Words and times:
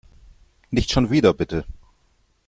Nicht 0.71 0.89
schon 0.91 1.11
wieder, 1.11 1.31
bitte. 1.31 1.63